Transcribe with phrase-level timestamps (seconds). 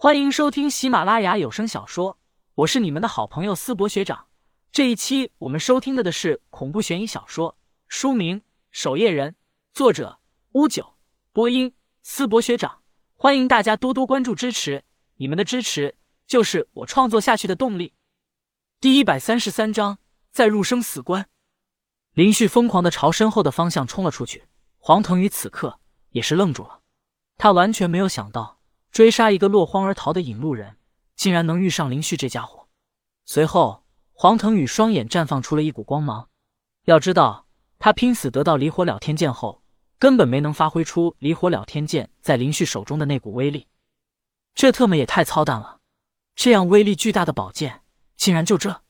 [0.00, 2.20] 欢迎收听喜马拉雅有声小说，
[2.54, 4.28] 我是你们的好朋友思博学长。
[4.70, 8.38] 这一期我们收听的的是恐怖悬疑小说，书名
[8.70, 9.32] 《守夜人》，
[9.74, 10.20] 作者
[10.52, 10.94] 乌九，
[11.32, 11.74] 播音
[12.04, 12.82] 思博学长。
[13.16, 14.84] 欢迎大家多多关注支持，
[15.16, 15.96] 你们的支持
[16.28, 17.92] 就是我创作下去的动力。
[18.80, 19.98] 第一百三十三章，
[20.30, 21.28] 再入生死关。
[22.12, 24.44] 林旭疯狂的朝身后的方向冲了出去，
[24.78, 25.80] 黄腾宇此刻
[26.10, 26.82] 也是愣住了，
[27.36, 28.57] 他完全没有想到。
[28.98, 30.76] 追杀一个落荒而逃的引路人，
[31.14, 32.66] 竟然能遇上林旭这家伙。
[33.26, 36.28] 随后，黄腾宇双眼绽放出了一股光芒。
[36.82, 37.46] 要知道，
[37.78, 39.62] 他拼死得到离火了天剑后，
[40.00, 43.68] 根本没能发挥出离火了天剑在林旭手中的那股威力。
[44.56, 45.78] 这特么也太操蛋了！
[46.34, 47.82] 这样威力巨大的宝剑，
[48.16, 48.82] 竟然就这……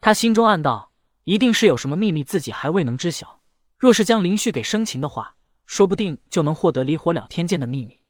[0.00, 0.90] 他心中暗道：
[1.24, 3.42] 一定是有什么秘密自己还未能知晓。
[3.76, 8.00] 若是将林旭给生擒的话，说不定就能获得离火了天剑的秘密。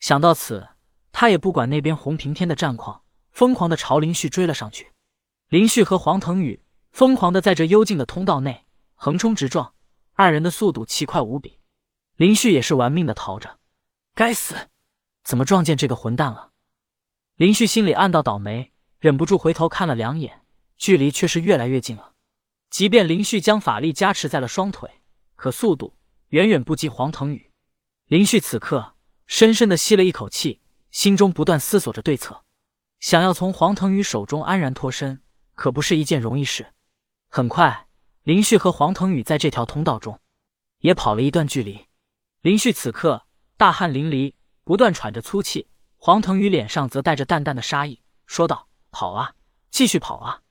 [0.00, 0.70] 想到此。
[1.20, 4.92] 他也不管那边红平天的战况，疯狂的朝林旭追了上去。
[5.48, 9.74] 林旭和黄腾宇疯狂的在这幽静的通道内横冲直撞，
[10.12, 11.58] 二人的速度奇快无比。
[12.14, 13.58] 林旭也是玩命的逃着。
[14.14, 14.68] 该死，
[15.24, 16.52] 怎么撞见这个混蛋了？
[17.34, 20.42] 林旭心里暗道倒霉，忍不住回头看了两眼，
[20.76, 22.12] 距离却是越来越近了。
[22.70, 24.88] 即便林旭将法力加持在了双腿，
[25.34, 25.96] 可速度
[26.28, 27.50] 远远不及黄腾宇。
[28.06, 28.94] 林旭此刻
[29.26, 30.60] 深深的吸了一口气。
[30.98, 32.42] 心中不断思索着对策，
[32.98, 35.22] 想要从黄腾宇手中安然脱身，
[35.54, 36.74] 可不是一件容易事。
[37.28, 37.86] 很快，
[38.24, 40.18] 林旭和黄腾宇在这条通道中
[40.80, 41.86] 也跑了一段距离。
[42.40, 43.24] 林旭此刻
[43.56, 49.34] 大汗淋漓，不断喘着粗气；黄腾宇脸上则带着淡淡的杀意，说道：“跑啊，
[49.70, 50.42] 继续跑啊！”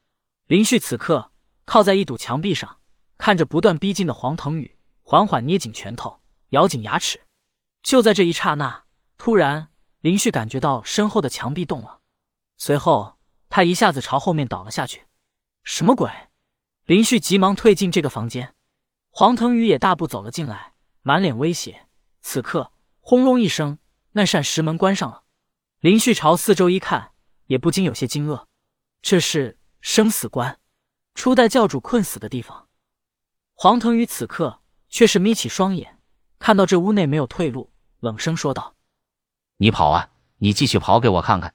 [0.47, 1.33] 林旭此刻
[1.65, 2.77] 靠在一堵墙壁上，
[3.17, 7.19] 看着不断逼近的黄腾宇，缓缓捏紧拳头，咬紧牙齿。
[7.83, 8.85] 就在这一刹那，
[9.17, 9.67] 突然。
[10.07, 11.99] 林旭感觉到身后的墙壁动了，
[12.55, 13.17] 随后
[13.49, 15.03] 他一下子朝后面倒了下去。
[15.65, 16.09] 什么鬼？
[16.85, 18.55] 林旭急忙退进这个房间，
[19.09, 20.71] 黄腾宇也大步走了进来，
[21.01, 21.87] 满脸威胁。
[22.21, 22.71] 此刻，
[23.01, 23.79] 轰隆一声，
[24.13, 25.23] 那扇石门关上了。
[25.81, 27.11] 林旭朝四周一看，
[27.47, 28.45] 也不禁有些惊愕：
[29.01, 30.57] 这是生死关，
[31.15, 32.69] 初代教主困死的地方。
[33.55, 35.99] 黄腾宇此刻却是眯起双眼，
[36.39, 38.76] 看到这屋内没有退路，冷声说道。
[39.57, 40.09] 你跑啊！
[40.37, 41.53] 你继续跑给我看看，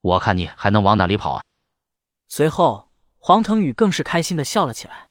[0.00, 1.44] 我看你还能往哪里跑啊！
[2.28, 5.10] 随后，黄腾宇更是开心的笑了起来。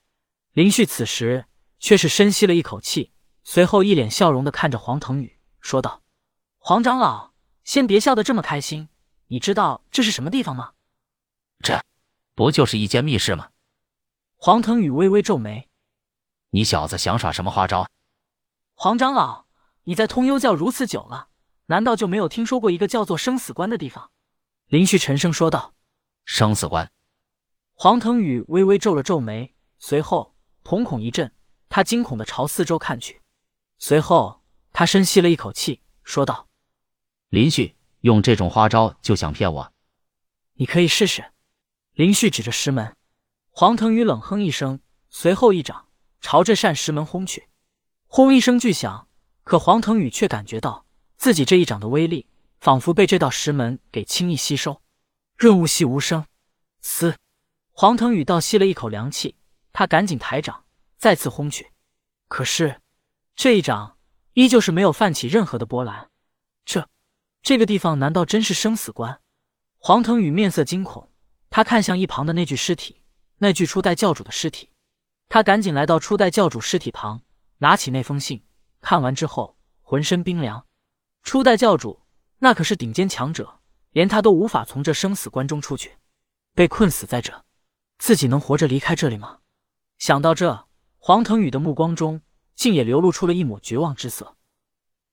[0.54, 1.46] 林旭此时
[1.78, 3.12] 却是深吸了一口气，
[3.44, 6.02] 随后一脸笑容的看着黄腾宇说道
[6.58, 7.32] ：“黄长老，
[7.64, 8.90] 先别笑得这么开心，
[9.28, 10.74] 你知道这是什么地方吗？”
[11.64, 11.80] 这
[12.34, 13.50] 不就是一间密室吗？
[14.36, 15.70] 黄腾宇微微皱眉
[16.50, 17.88] ：“你小子想耍什么花招？”
[18.74, 19.46] 黄长老，
[19.84, 21.28] 你在通幽教如此久了。
[21.72, 24.12] 难道就没有听说过一个叫做生死关的地方？
[24.68, 25.74] 林旭沉声说道。
[26.26, 26.92] 生死关。
[27.72, 31.34] 黄腾宇微微皱了皱眉，随后瞳孔一震，
[31.70, 33.22] 他惊恐的朝四周看去。
[33.78, 34.42] 随后
[34.74, 36.50] 他深吸了一口气，说道
[37.32, 39.74] ：“林旭，用这种花招就想骗我？
[40.56, 41.32] 你可以试试。”
[41.96, 42.98] 林旭指着石门。
[43.50, 45.88] 黄腾宇冷哼一声，随后一掌
[46.20, 47.48] 朝这扇石门轰去。
[48.08, 49.08] 轰一声巨响，
[49.46, 50.86] 可黄腾宇却感觉到。
[51.22, 52.26] 自己这一掌的威力，
[52.60, 54.82] 仿佛被这道石门给轻易吸收，
[55.38, 56.26] 润物细无声。
[56.82, 57.16] 嘶！
[57.74, 59.36] 黄腾宇倒吸了一口凉气，
[59.72, 60.66] 他赶紧抬掌
[60.98, 61.74] 再次轰去，
[62.28, 62.82] 可是
[63.36, 63.98] 这一掌
[64.34, 66.10] 依旧是没有泛起任何的波澜。
[66.66, 66.90] 这
[67.44, 69.22] 这个地方难道真是生死关？
[69.78, 71.12] 黄腾宇面色惊恐，
[71.52, 73.04] 他看向一旁的那具尸体，
[73.38, 74.72] 那具初代教主的尸体。
[75.30, 77.22] 他赶紧来到初代教主尸体旁，
[77.60, 78.44] 拿起那封信，
[78.82, 80.66] 看完之后浑身冰凉。
[81.24, 82.02] 初代教主，
[82.40, 83.60] 那可是顶尖强者，
[83.92, 85.98] 连他都无法从这生死关中出去，
[86.54, 87.46] 被困死在这，
[88.00, 89.40] 自己能活着离开这里吗？
[89.98, 90.68] 想到这，
[90.98, 92.22] 黄腾宇的目光中
[92.56, 94.36] 竟也流露出了一抹绝望之色。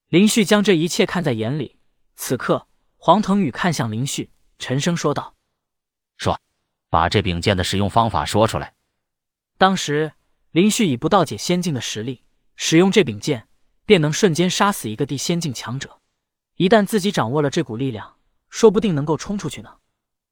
[0.07, 1.79] 林旭将这一切看在眼里，
[2.15, 5.35] 此刻，黄腾宇看向林旭，沉声说道
[6.17, 6.39] ：“说，
[6.89, 8.73] 把这柄剑的使用方法说出来。”
[9.59, 10.13] 当时，
[10.49, 12.23] 林旭以不道解仙境的实力，
[12.55, 13.47] 使用这柄剑，
[13.85, 15.98] 便能瞬间杀死一个地仙境强者。
[16.59, 18.17] 一旦自己掌握了这股力量，
[18.49, 19.77] 说不定能够冲出去呢。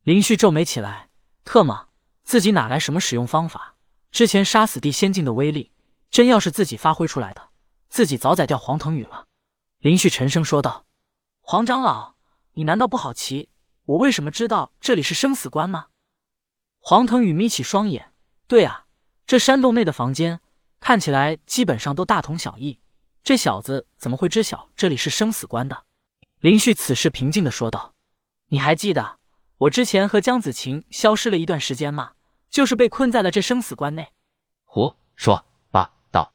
[0.03, 1.07] 林旭皱眉起来，
[1.45, 1.87] 特么，
[2.25, 3.77] 自己哪来什么使用方法？
[4.11, 5.71] 之前杀死地仙境的威力，
[6.11, 7.51] 真要是自己发挥出来的，
[7.87, 9.27] 自己早宰掉黄腾宇了。
[9.79, 10.85] 林旭沉声说道
[11.39, 12.15] ：“黄长老，
[12.55, 13.47] 你难道不好奇
[13.85, 15.85] 我为什么知道这里是生死关吗？”
[16.83, 18.11] 黄腾宇眯起双眼
[18.47, 18.87] ：“对啊，
[19.25, 20.41] 这山洞内的房间
[20.81, 22.81] 看起来基本上都大同小异，
[23.23, 25.83] 这小子怎么会知晓这里是生死关的？”
[26.39, 27.95] 林旭此时平静的说道
[28.49, 29.17] ：“你还记得
[29.57, 32.11] 我之前和江子晴消失了一段时间吗？
[32.49, 34.13] 就是被困在了这生死关内。
[34.63, 36.33] 胡说八道！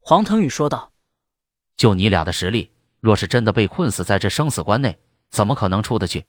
[0.00, 0.92] 黄腾宇说道
[1.76, 4.98] ：“就你俩的实力，若是真的被困死在这生死关内，
[5.30, 6.26] 怎么可能出得去？”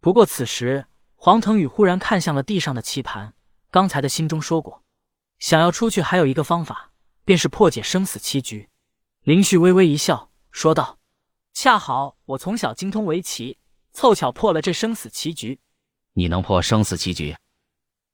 [0.00, 3.34] 不过此时，黄腾宇忽然看向了地上的棋盘。
[3.70, 4.82] 刚才的心中说过，
[5.38, 6.90] 想要出去还有一个方法，
[7.24, 8.68] 便是破解生死棋局。
[9.22, 10.98] 林旭微微一笑，说道
[11.52, 13.58] ：“恰好我从小精通围棋，
[13.92, 15.60] 凑巧破了这生死棋局。
[16.14, 17.36] 你能破生死棋局？”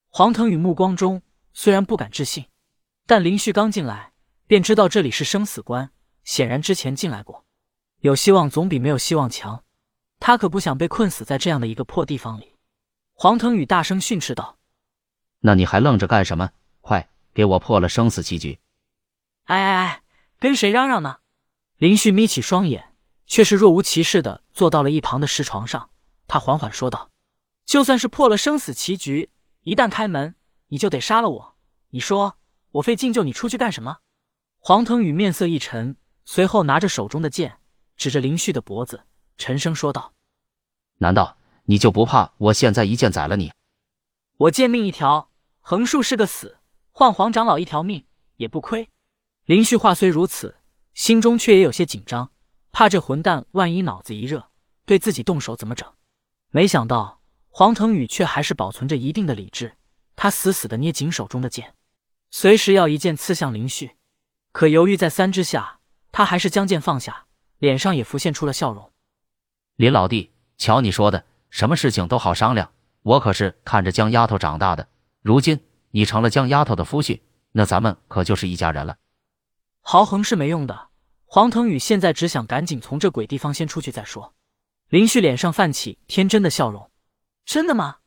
[0.09, 1.23] 黄腾宇目光中
[1.53, 2.47] 虽然不敢置信，
[3.06, 4.12] 但林旭刚进来
[4.47, 5.91] 便知道这里是生死关，
[6.25, 7.44] 显然之前进来过。
[8.00, 9.65] 有希望总比没有希望强，
[10.19, 12.55] 他可不想被困死在这样的一个破地方里。
[13.15, 14.59] 黄腾宇大声训斥道
[15.41, 16.50] ：“那你还愣着干什么？
[16.81, 18.59] 快给我破了生死棋局！”
[19.44, 20.03] 哎哎哎，
[20.38, 21.19] 跟谁嚷嚷呢？
[21.77, 22.94] 林旭眯起双眼，
[23.26, 25.90] 却是若无其事的坐到了一旁的石床上。
[26.28, 27.11] 他缓缓说道
[27.64, 29.31] ：“就算是破了生死棋局。”
[29.62, 30.37] 一旦开门，
[30.69, 31.56] 你就得杀了我。
[31.90, 32.38] 你说
[32.73, 33.99] 我费劲救你出去干什么？
[34.58, 37.58] 黄腾宇面色一沉，随后拿着手中的剑，
[37.96, 39.05] 指着林旭的脖子，
[39.38, 40.12] 沉声说道
[40.99, 43.52] ：“难道你就不怕我现在一剑宰了你？
[44.37, 45.31] 我贱命一条，
[45.61, 46.58] 横竖是个死，
[46.90, 48.06] 换黄长老一条命
[48.37, 48.90] 也不亏。”
[49.46, 50.56] 林旭话虽如此，
[50.94, 52.31] 心中却也有些紧张，
[52.78, 54.50] 怕这混蛋万一脑子一热，
[54.84, 55.90] 对自己动手怎么整？
[56.50, 57.23] 没想到。
[57.49, 59.78] 黄腾宇却还是保存着一定的理智，
[60.14, 61.73] 他死死的捏紧手中的剑，
[62.31, 63.93] 随时要一剑刺向林旭。
[64.52, 65.78] 可犹豫再三之下，
[66.12, 67.25] 他还是将剑放下，
[67.56, 68.93] 脸上也浮现出了笑容。
[69.76, 72.70] 林老弟，瞧你说的，什么事情都好商量。
[73.00, 74.87] 我可是看着江丫头长大的，
[75.23, 75.58] 如今
[75.93, 78.99] 你成了江丫头的夫婿，那咱们可就是一家人了。
[79.81, 80.88] 豪横是没用的，
[81.28, 84.32] 黄腾宇现在只想赶紧从这鬼地方先出去再说。
[84.88, 86.90] 林旭脸上泛起天真的笑容。
[87.44, 87.99] 真的吗？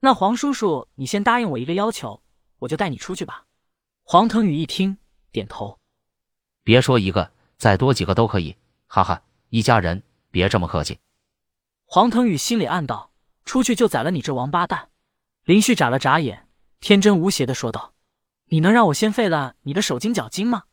[0.00, 2.22] 那黄叔叔，你先答应我一个要求，
[2.58, 3.46] 我就带你出去吧。
[4.04, 4.96] 黄腾宇一听，
[5.32, 5.78] 点头。
[6.62, 8.54] 别说一个，再多几个都可以。
[8.86, 10.98] 哈哈，一家人，别这么客气。
[11.84, 13.10] 黄腾宇心里暗道：
[13.44, 14.90] 出去就宰了你这王八蛋。
[15.44, 16.46] 林旭眨了眨眼，
[16.80, 17.94] 天真无邪的说道
[18.50, 20.64] ：“你能让我先废了你的手筋脚筋吗？”